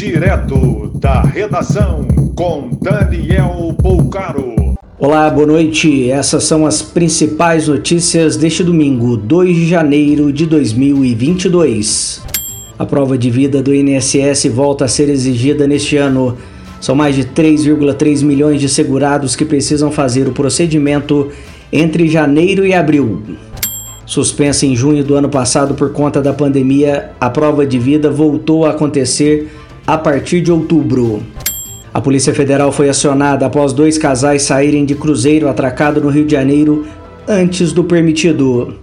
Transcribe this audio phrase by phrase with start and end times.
[0.00, 4.54] Direto da redação com Daniel Poucaro.
[4.98, 6.10] Olá, boa noite.
[6.10, 12.22] Essas são as principais notícias deste domingo, 2 de janeiro de 2022.
[12.78, 16.34] A prova de vida do INSS volta a ser exigida neste ano.
[16.80, 21.28] São mais de 3,3 milhões de segurados que precisam fazer o procedimento
[21.70, 23.22] entre janeiro e abril.
[24.06, 28.64] Suspensa em junho do ano passado por conta da pandemia, a prova de vida voltou
[28.64, 31.22] a acontecer a partir de outubro.
[31.92, 36.32] A Polícia Federal foi acionada após dois casais saírem de cruzeiro atracado no Rio de
[36.32, 36.86] Janeiro
[37.26, 38.74] antes do permitido.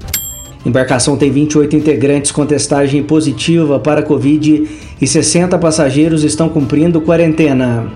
[0.65, 4.67] Embarcação tem 28 integrantes com testagem positiva para Covid
[5.01, 7.87] e 60 passageiros estão cumprindo quarentena.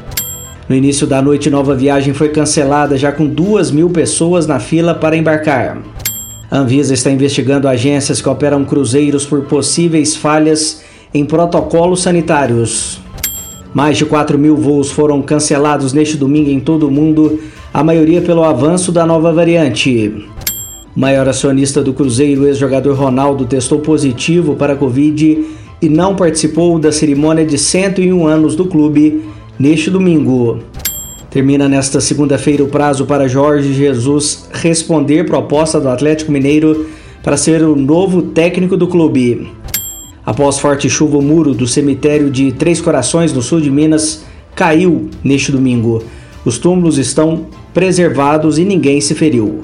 [0.70, 4.96] No início da noite, nova viagem foi cancelada, já com duas mil pessoas na fila
[4.96, 5.82] para embarcar.
[6.50, 10.82] A Anvisa está investigando agências que operam cruzeiros por possíveis falhas
[11.14, 13.02] em protocolos sanitários.
[13.74, 17.40] Mais de 4 mil voos foram cancelados neste domingo em todo o mundo,
[17.74, 20.28] a maioria pelo avanço da nova variante.
[20.96, 25.46] O maior acionista do Cruzeiro, ex-jogador Ronaldo, testou positivo para a Covid
[25.82, 29.22] e não participou da cerimônia de 101 anos do clube
[29.58, 30.60] neste domingo.
[31.30, 36.88] Termina nesta segunda-feira o prazo para Jorge Jesus responder proposta do Atlético Mineiro
[37.24, 39.50] para ser o novo técnico do clube.
[40.26, 44.24] Após forte chuva, o muro do cemitério de Três Corações, no sul de Minas,
[44.56, 46.04] caiu neste domingo.
[46.46, 49.64] Os túmulos estão preservados e ninguém se feriu.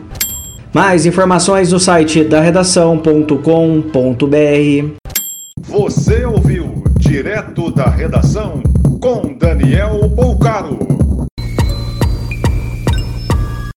[0.73, 3.37] Mais informações no site da redação.com.br.
[5.61, 8.61] Você ouviu direto da redação
[8.99, 11.06] com Daniel Poucaro.